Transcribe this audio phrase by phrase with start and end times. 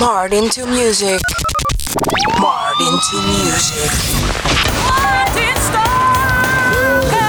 [0.00, 1.20] Martin to music.
[2.40, 3.90] Martin to music.
[4.88, 7.19] Martin welkom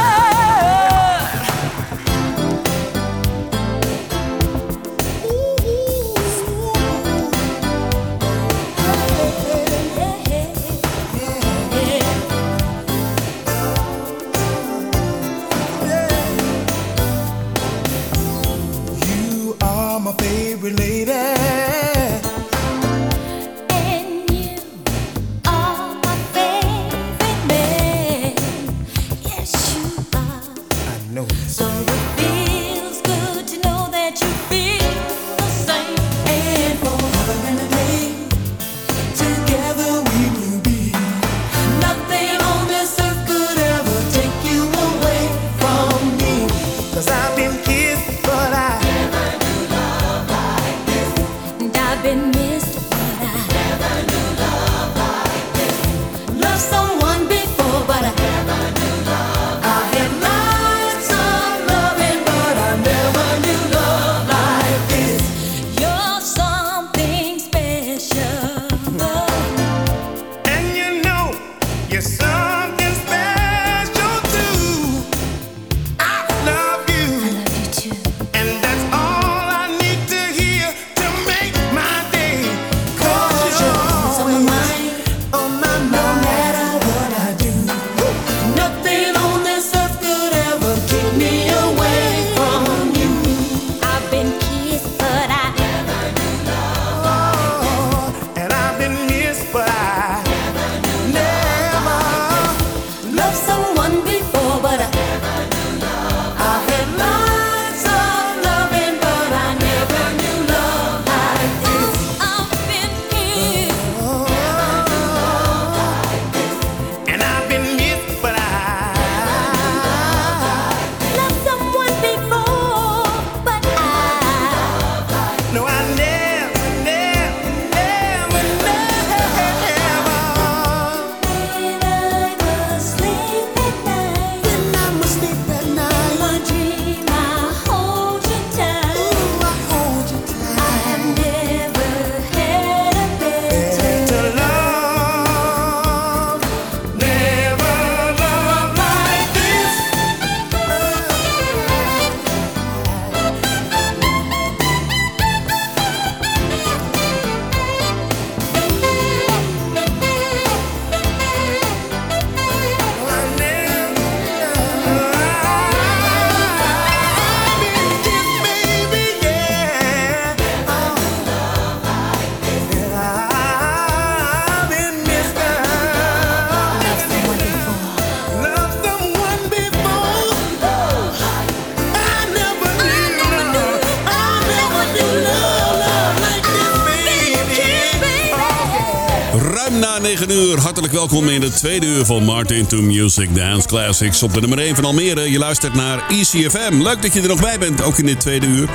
[191.62, 195.32] tweede uur van Martin to Music Dance Classics op de nummer 1 van Almere.
[195.32, 196.82] Je luistert naar ECFM.
[196.82, 198.70] Leuk dat je er nog bij bent, ook in dit tweede uur.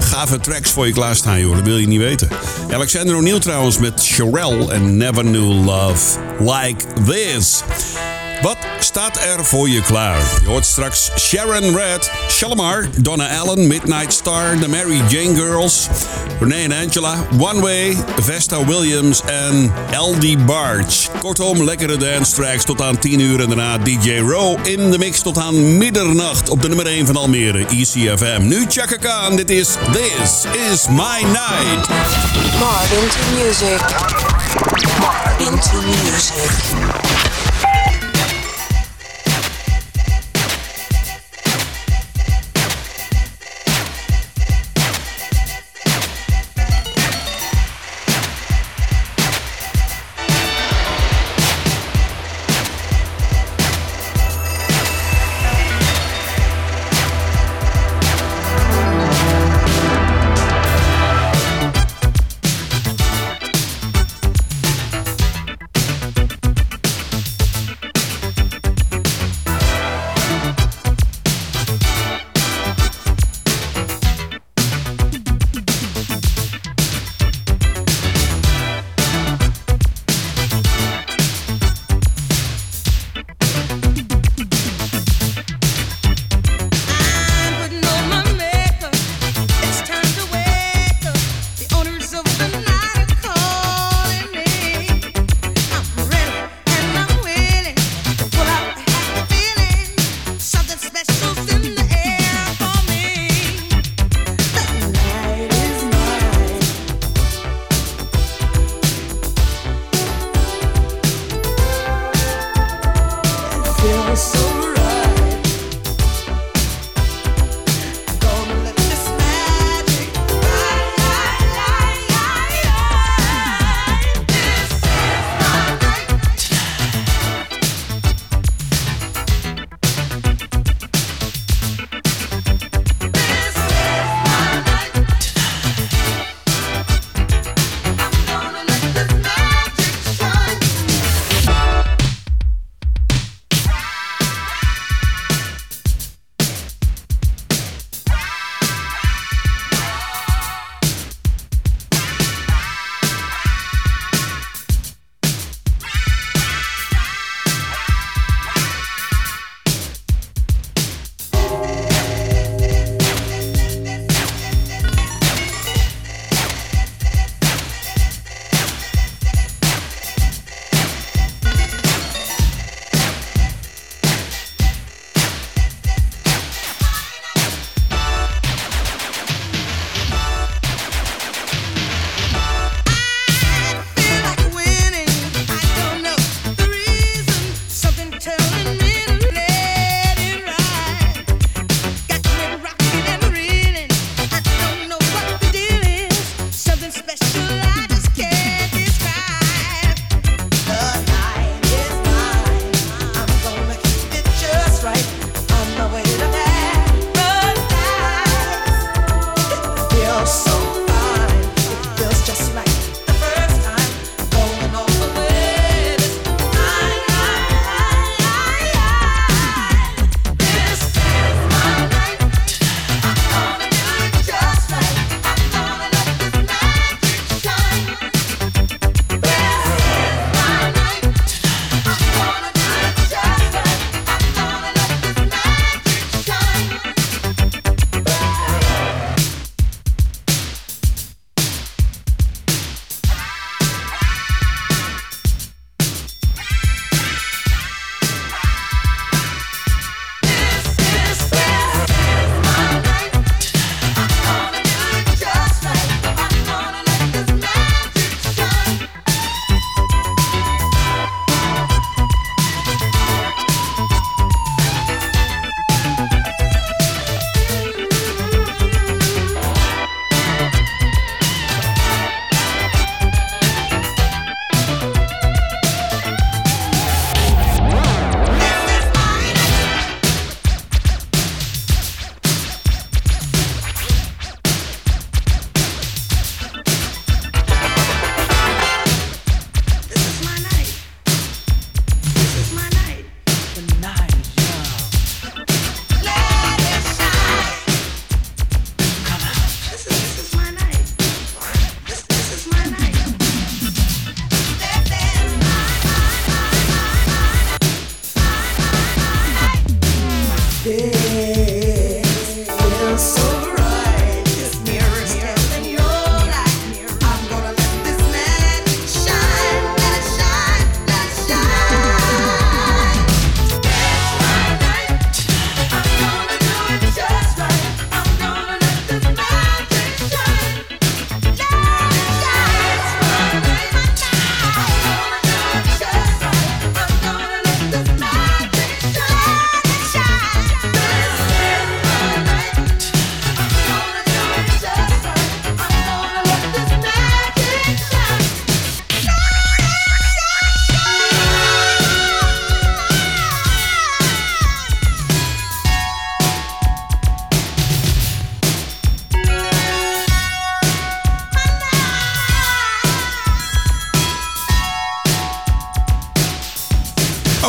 [0.00, 1.54] Gave tracks voor je klaarstaan, joh.
[1.54, 2.28] Dat wil je niet weten.
[2.72, 7.62] Alexander O'Neill trouwens met Sherelle en Never Knew Love Like This.
[8.42, 10.18] Wat staat er voor je klaar?
[10.42, 15.88] Je hoort straks Sharon Red, Shalimar, Donna Allen, Midnight Star, The Mary Jane Girls,
[16.40, 21.08] Renee en Angela, One Way, Vesta Williams en LD Barge.
[21.20, 25.20] Kortom, lekkere dance tracks tot aan 10 uur en daarna DJ Row in de mix
[25.20, 28.40] tot aan middernacht op de nummer 1 van Almere, ECFM.
[28.42, 31.88] Nu Chaka Khan, dit is This Is My Night.
[32.58, 33.80] Martin to music.
[35.00, 37.11] Martin to music.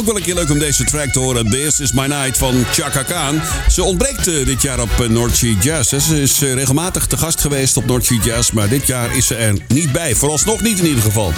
[0.03, 1.49] Ook wel een keer leuk om deze track te horen.
[1.49, 3.41] This is My Night van Chaka Khan.
[3.69, 5.89] Ze ontbreekt uh, dit jaar op North Sea Jazz.
[5.89, 8.51] Ze is uh, regelmatig te gast geweest op Sea Jazz.
[8.51, 10.15] Maar dit jaar is ze er niet bij.
[10.15, 11.33] Vooralsnog niet in ieder geval.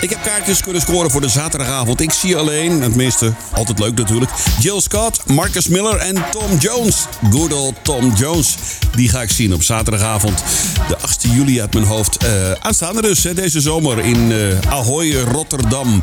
[0.00, 2.00] Ik heb kaartjes kunnen scoren voor de zaterdagavond.
[2.00, 4.30] Ik zie alleen, het meeste, altijd leuk natuurlijk...
[4.58, 6.96] Jill Scott, Marcus Miller en Tom Jones.
[7.30, 8.54] Good old Tom Jones.
[8.94, 10.42] Die ga ik zien op zaterdagavond.
[10.90, 12.26] De 8 juli uit mijn hoofd.
[12.60, 14.32] aanstaande dus, hè, deze zomer in
[14.68, 16.02] Ahoy, Rotterdam.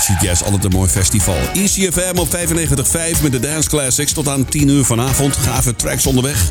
[0.00, 1.36] Sea Jazz, altijd een mooi festival.
[1.52, 5.36] ECFM op 95.5 met de Dance Classics tot aan 10 uur vanavond.
[5.36, 6.48] Gave tracks onderweg.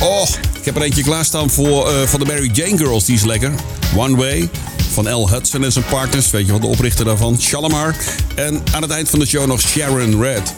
[0.00, 0.28] Oh,
[0.58, 3.52] ik heb er eentje klaarstaan voor, uh, van de Mary Jane Girls, die is lekker.
[3.96, 4.48] One Way
[4.92, 5.30] van L.
[5.30, 6.30] Hudson en zijn partners.
[6.30, 7.40] Weet je wat de oprichter daarvan?
[7.40, 7.94] Shalimar.
[8.34, 10.54] En aan het eind van de show nog Sharon Red.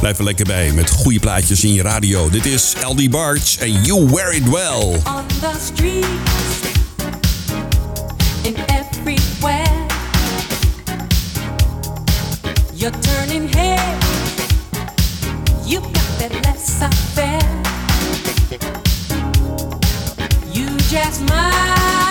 [0.00, 2.30] Blijf er lekker bij met goede plaatjes in je radio.
[2.30, 5.00] Dit is LD Barge en You Wear It Well.
[5.04, 6.06] On the street,
[8.42, 9.88] in everywhere.
[12.74, 14.06] You're turning heads.
[15.64, 17.40] You got that less affair.
[20.52, 22.09] You just smile,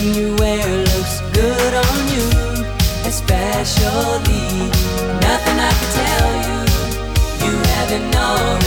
[0.00, 2.24] you wear looks good on you
[3.04, 4.70] especially.
[5.26, 6.58] Nothing I can tell you
[7.44, 8.59] you haven't already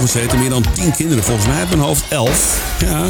[0.00, 0.38] gezeten.
[0.38, 1.24] Meer dan 10 kinderen.
[1.24, 2.60] Volgens mij uit mijn hoofd 11.
[2.80, 3.06] Ja.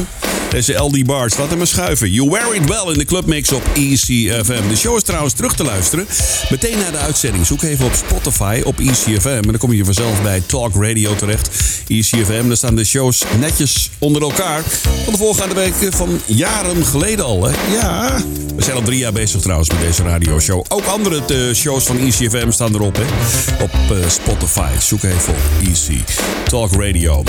[0.51, 2.11] Deze LD Bars, laat hem maar schuiven.
[2.11, 4.69] You wear it well in de clubmix op ECFM.
[4.69, 6.07] De show is trouwens terug te luisteren.
[6.51, 7.47] Meteen na de uitzending.
[7.47, 9.27] Zoek even op Spotify op ECFM.
[9.27, 11.51] En dan kom je vanzelf bij Talk Radio terecht.
[11.89, 14.63] ECFM, daar staan de shows netjes onder elkaar.
[15.05, 17.45] Van de voorgaande week van jaren geleden al.
[17.45, 17.53] Hè?
[17.73, 18.23] Ja,
[18.59, 20.65] we zijn al drie jaar bezig trouwens met deze radioshow.
[20.69, 23.03] Ook andere eh, shows van ICFM staan erop, hè?
[23.63, 24.69] Op eh, Spotify.
[24.81, 26.01] Zoek even op Easy
[26.45, 27.23] Talk Radio.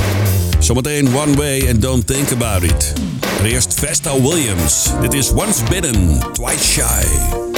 [0.60, 2.94] Zometeen One Way and Don't Think About It.
[3.22, 4.90] Maar eerst Vesta Williams.
[5.02, 7.49] Dit is Once Bidden, Twice Shy.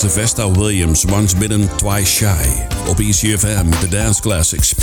[0.00, 2.48] deze Vesta Williams, Once Bitten, Twice Shy.
[2.88, 4.74] Op ECFM, de Dance Classics.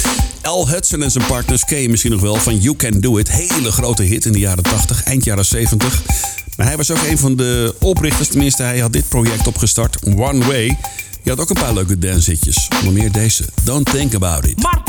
[0.41, 3.31] Al Hudson en zijn partners ken misschien nog wel van You Can Do It.
[3.31, 6.01] Hele grote hit in de jaren 80, eind jaren 70.
[6.57, 10.45] Maar hij was ook een van de oprichters, tenminste hij had dit project opgestart, One
[10.45, 10.77] Way.
[11.23, 14.80] Je had ook een paar leuke danshitjes, Onder meer deze, Don't Think About It.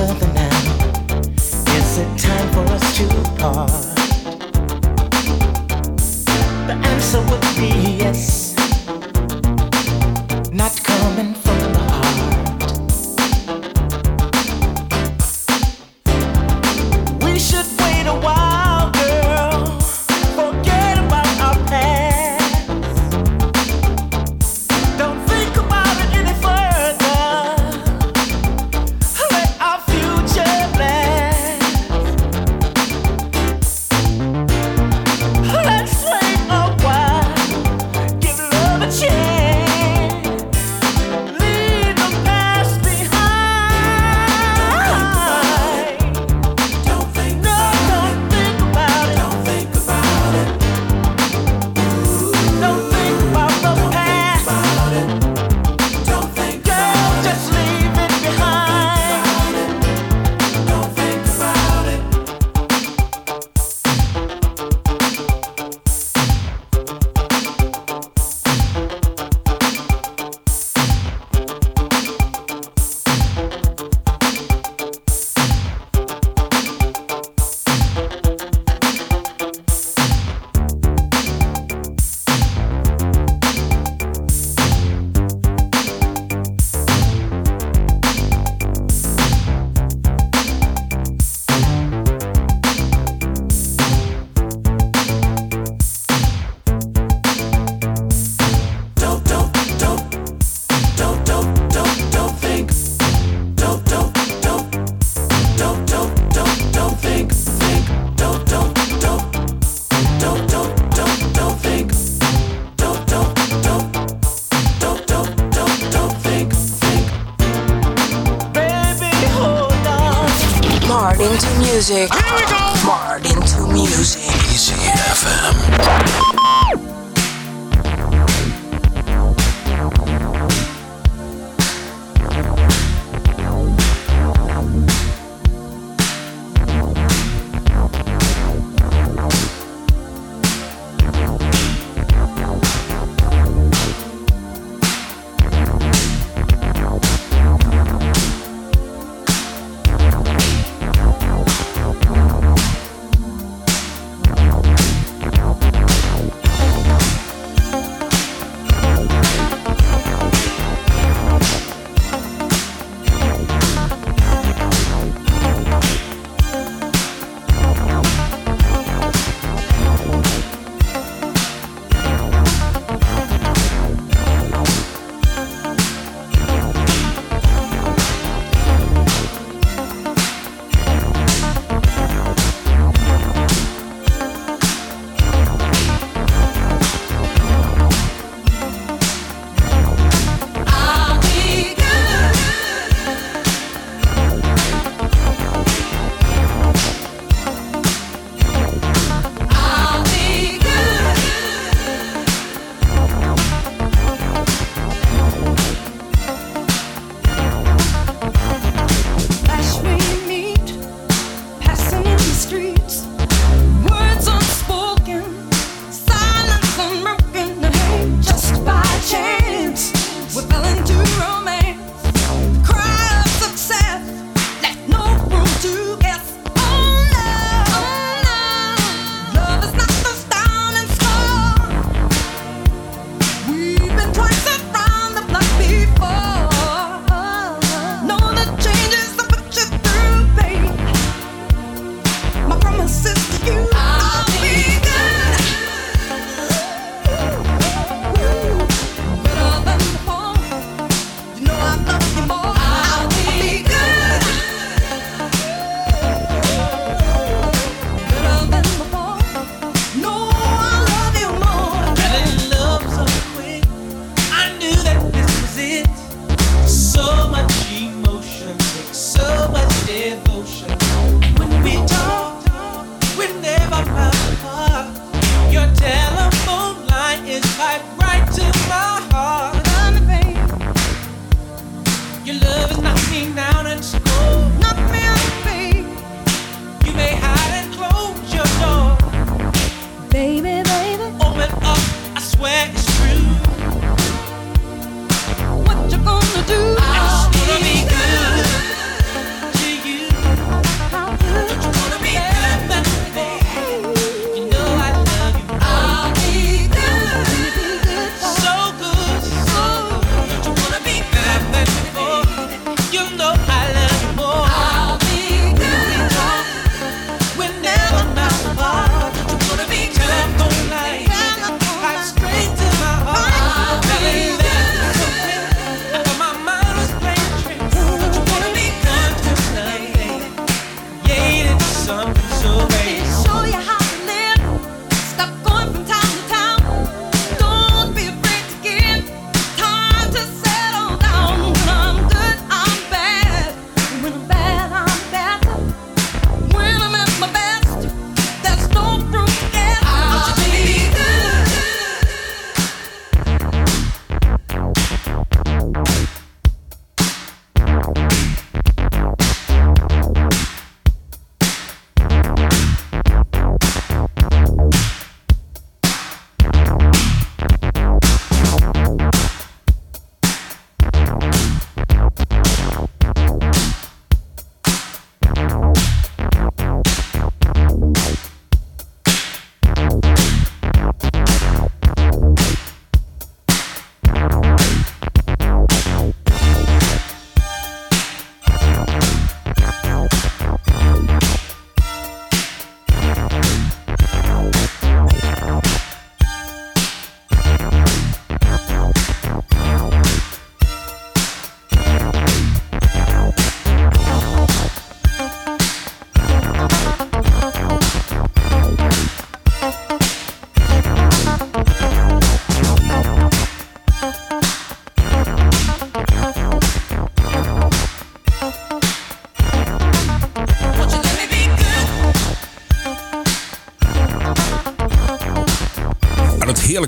[0.00, 0.39] of the night.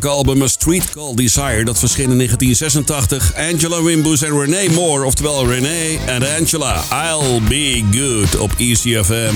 [0.09, 1.65] Album A Street Called Desire.
[1.65, 3.35] Dat verscheen in 1986.
[3.37, 5.05] Angela Wimbush en Renee Moore.
[5.05, 6.83] Oftewel Renee en Angela.
[6.91, 9.35] I'll Be Good op ECFM.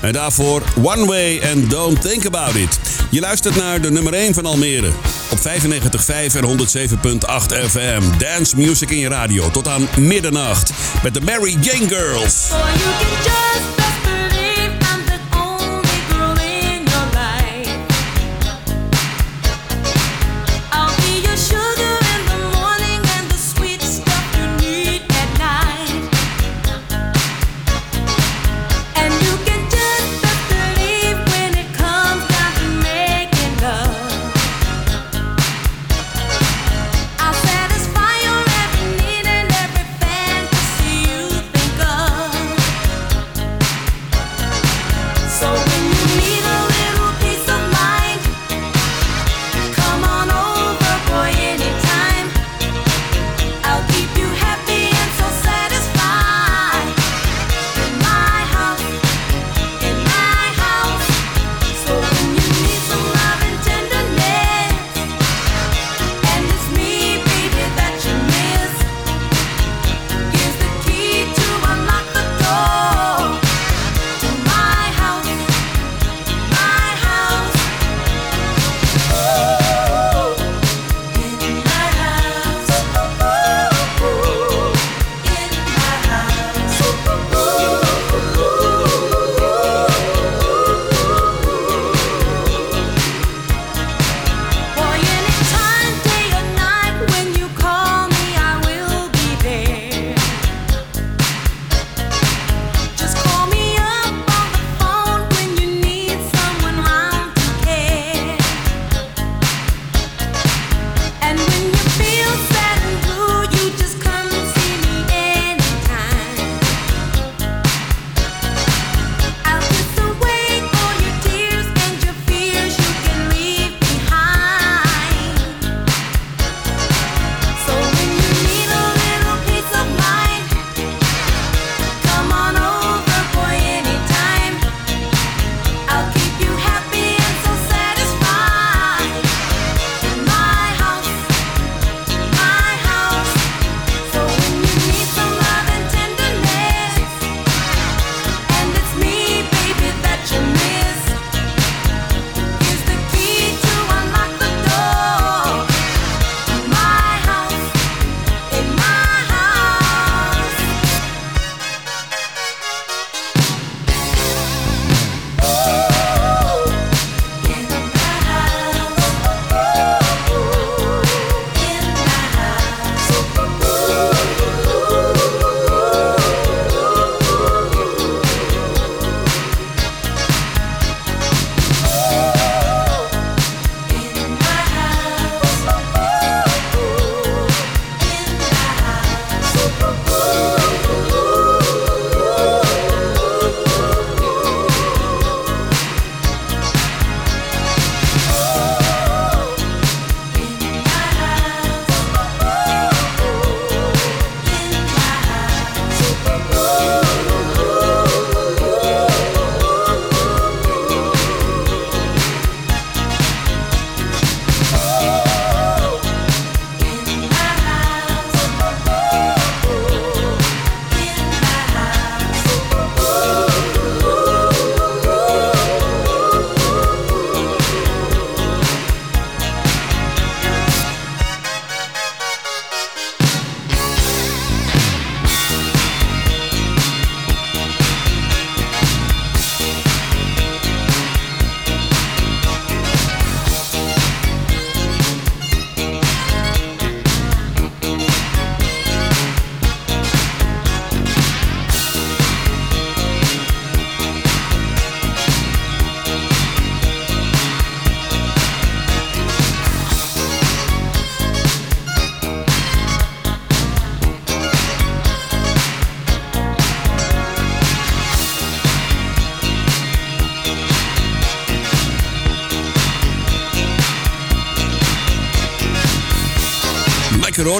[0.00, 2.78] En daarvoor One Way and Don't Think About It.
[3.10, 4.90] Je luistert naar de nummer 1 van Almere.
[5.30, 8.02] Op 95.5 en 107.8 FM.
[8.18, 9.50] Dance music in je radio.
[9.50, 10.70] Tot aan middernacht.
[11.02, 12.50] Met de Mary Jane Girls.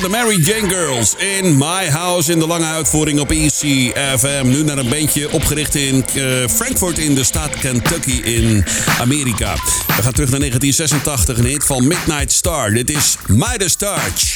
[0.05, 4.47] de Mary Jane Girls in My House in de lange uitvoering op ECFM.
[4.49, 8.65] Nu naar een bandje opgericht in eh, Frankfurt in de staat Kentucky in
[9.01, 9.55] Amerika.
[9.87, 12.71] We gaan terug naar 1986, een hit van Midnight Star.
[12.71, 14.34] Dit is Midas Starch.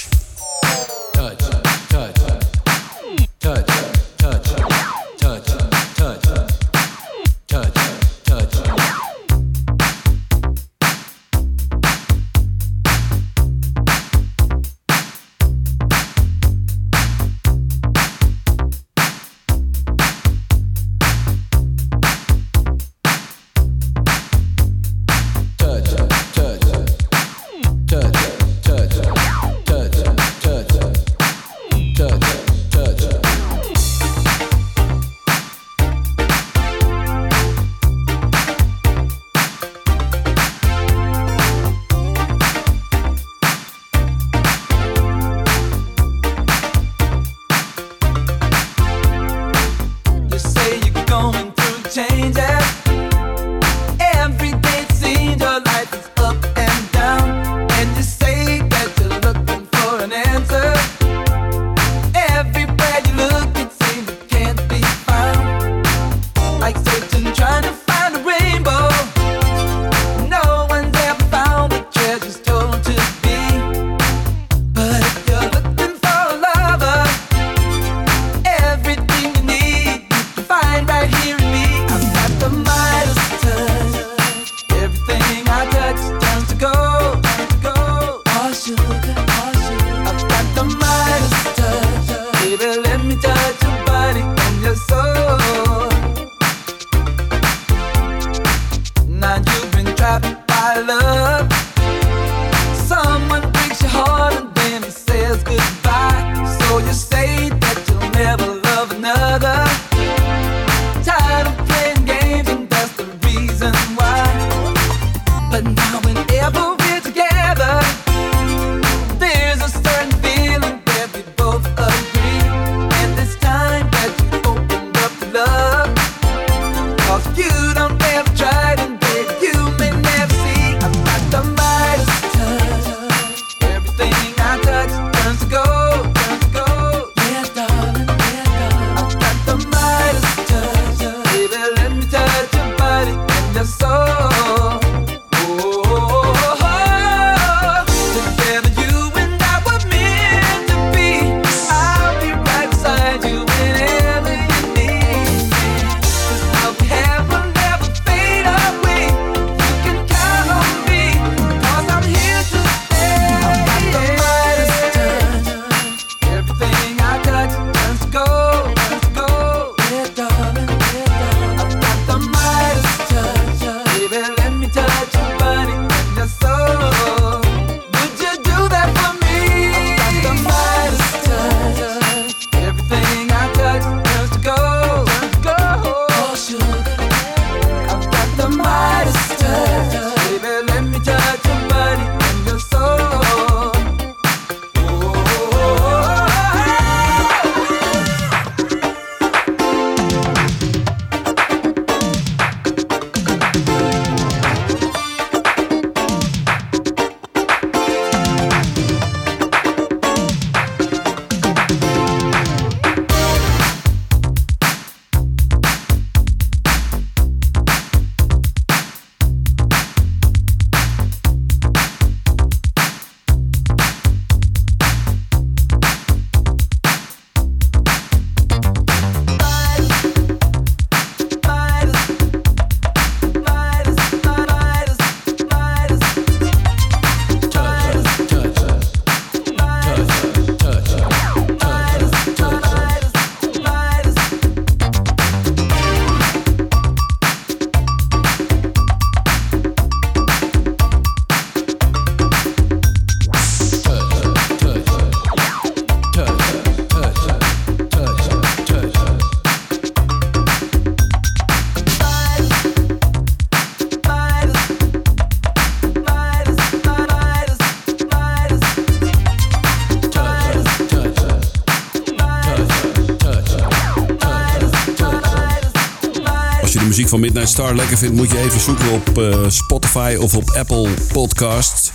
[277.08, 280.88] van Midnight Star lekker vindt, moet je even zoeken op eh, Spotify of op Apple
[281.12, 281.90] Podcasts.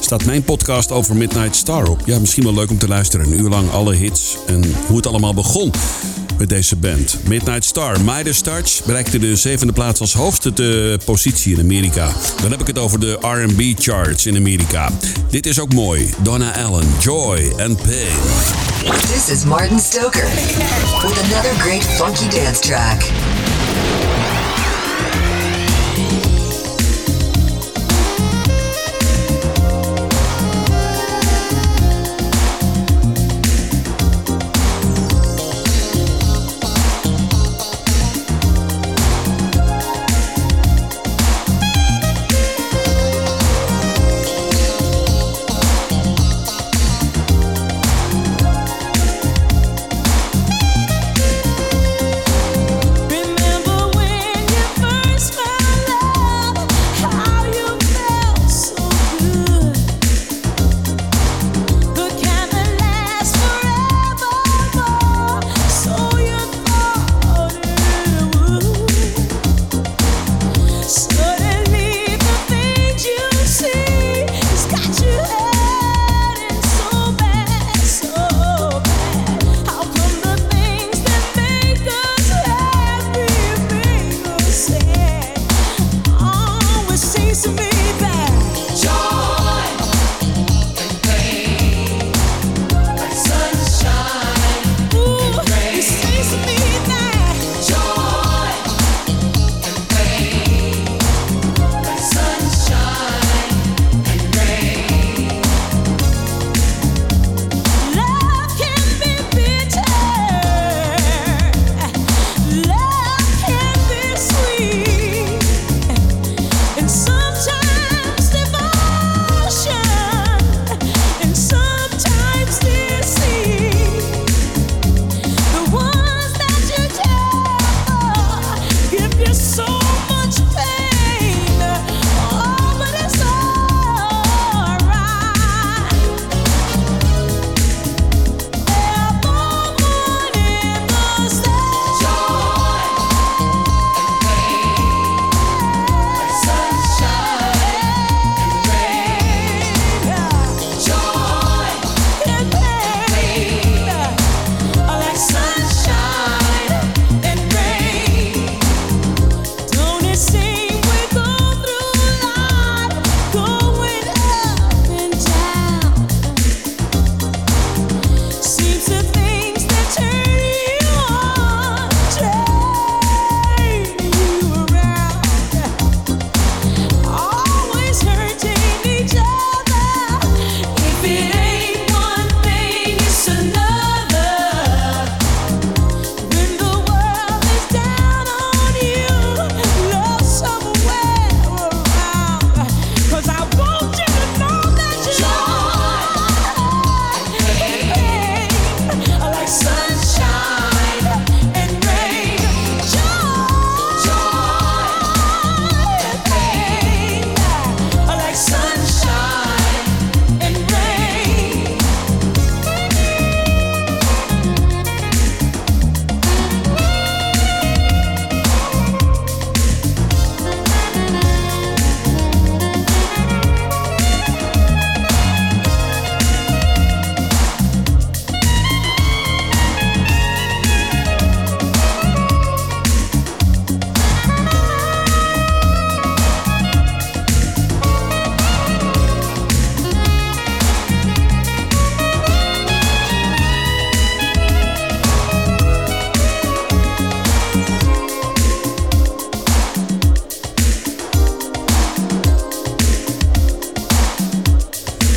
[0.00, 2.00] Staat mijn podcast over Midnight Star op.
[2.04, 3.26] Ja, misschien wel leuk om te luisteren.
[3.26, 5.72] Een uur lang alle hits en hoe het allemaal begon
[6.38, 7.18] met deze band.
[7.28, 12.12] Midnight Star, Midas Touch, bereikte de zevende plaats als hoogste de positie in Amerika.
[12.42, 14.90] Dan heb ik het over de R&B charts in Amerika.
[15.30, 16.10] Dit is ook mooi.
[16.22, 18.16] Donna Allen, Joy and Pain.
[19.00, 20.28] This is Martin Stoker
[21.02, 23.10] with another great funky dance track.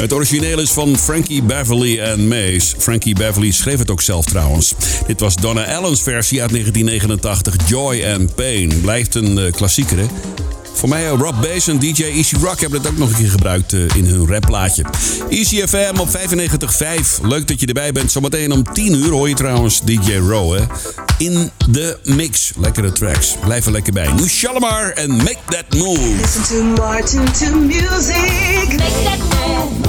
[0.10, 2.76] Het origineel is van Frankie Beverly en Mays.
[2.78, 4.74] Frankie Beverly schreef het ook zelf trouwens.
[5.08, 8.82] Dit was Donna Allen's versie uit 1989, Joy and Pain.
[8.82, 10.06] Blijft een eh, klassieker, hè?
[10.74, 13.30] Voor mij, eh, Rob Bass en DJ Easy Rock hebben het ook nog een keer
[13.30, 14.84] gebruikt eh, in hun rapplaatje.
[15.30, 17.20] Easy FM op 95.5.
[17.22, 18.12] Leuk dat je erbij bent.
[18.12, 20.64] Zometeen om 10 uur hoor je trouwens DJ Row, hè?
[21.18, 22.52] In de mix.
[22.60, 23.36] Lekkere tracks.
[23.44, 24.12] Blijf er lekker bij.
[24.14, 26.16] Nu Shalimar en Make That Move.
[26.22, 28.68] Listen to Martin to music.
[28.70, 29.89] Make that move,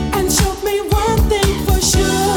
[1.91, 2.30] should.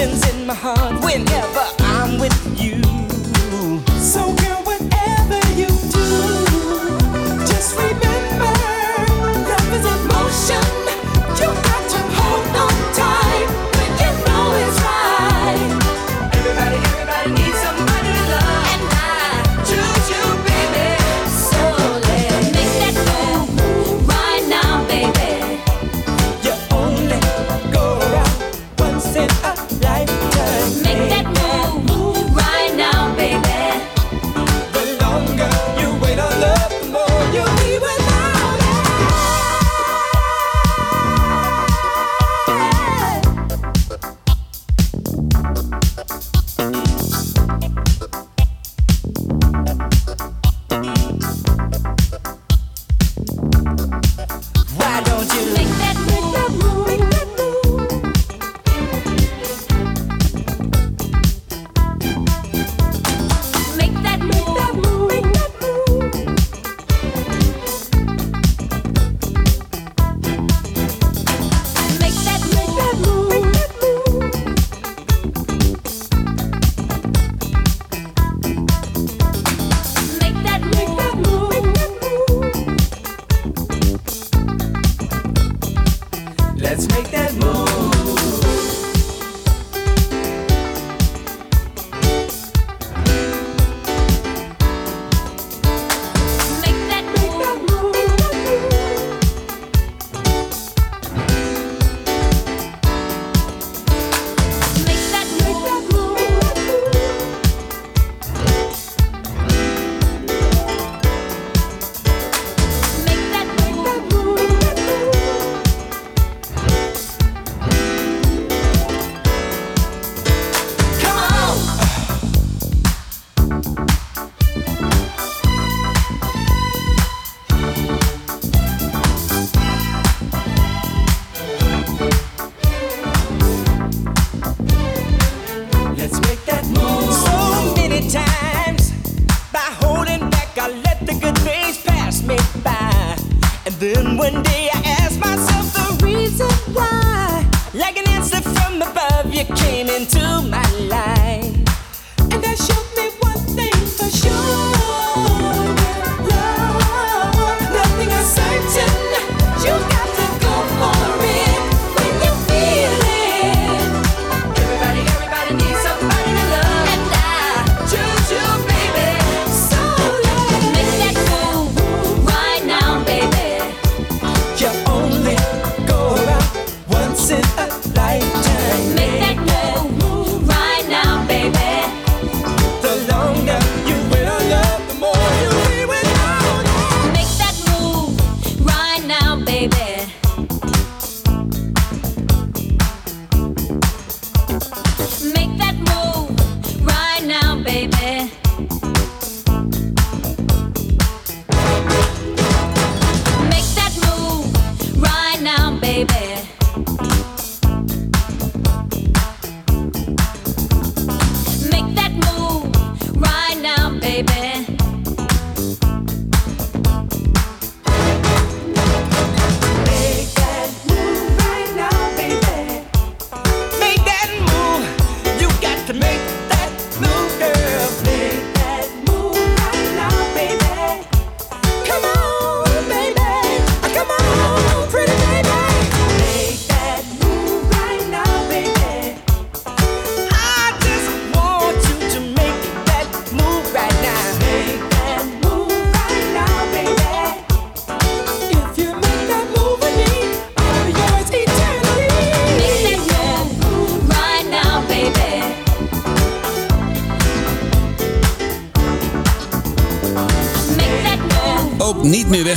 [0.00, 1.04] emotions in my heart.
[1.04, 1.24] When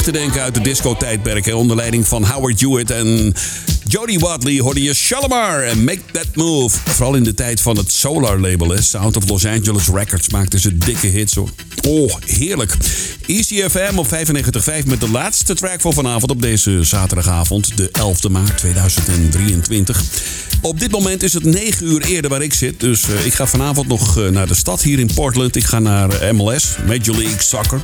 [0.04, 1.54] te denken uit de disco-tijdperk.
[1.54, 3.34] Onder leiding van Howard Hewitt en
[3.88, 6.78] Jody Watley hoorde je Shalimar en Make That Move.
[6.86, 8.82] Vooral in de tijd van het Solar-label, hè.
[8.82, 11.50] Sound of Los Angeles Records maakten ze dikke hits hoor.
[11.88, 12.76] Oh, heerlijk.
[13.26, 18.32] Easy FM op 95.5 met de laatste track voor vanavond op deze zaterdagavond, de 11e
[18.32, 20.04] maart 2023.
[20.62, 22.80] Op dit moment is het 9 uur eerder waar ik zit.
[22.80, 25.56] Dus eh, ik ga vanavond nog eh, naar de stad hier in Portland.
[25.56, 27.82] Ik ga naar MLS, Major League Soccer.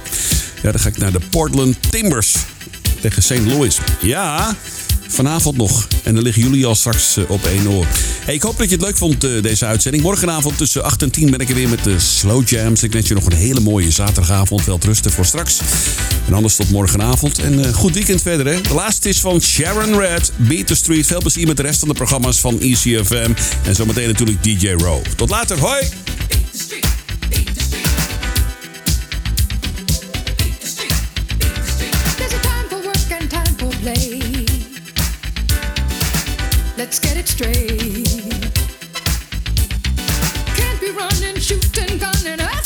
[0.62, 2.36] Ja, dan ga ik naar de Portland Timbers
[3.02, 3.46] tegen St.
[3.46, 3.78] Louis.
[4.02, 4.56] Ja,
[5.08, 5.88] vanavond nog.
[6.04, 7.86] En dan liggen jullie al straks eh, op één oor.
[8.26, 10.04] Hey, ik hoop dat je het leuk vond, eh, deze uitzending.
[10.04, 12.84] Morgenavond tussen 8 en 10 ben ik er weer met de Slow Jams.
[12.84, 14.66] Ik wens je nog een hele mooie zaterdagavond.
[14.66, 15.60] Wel rusten voor straks.
[16.28, 17.40] En anders tot morgenavond.
[17.40, 18.62] En eh, goed weekend verder, hè.
[18.62, 21.08] De laatste is van Sharon Red, Beat the Street.
[21.08, 23.32] Veel plezier met de rest van de programma's van ECFM.
[23.64, 25.02] En zometeen natuurlijk DJ Row.
[25.16, 25.90] Tot later, hoi!
[27.30, 27.59] There's
[36.80, 38.08] Let's get it straight.
[40.56, 42.59] Can't be running, shooting, gunning, ah.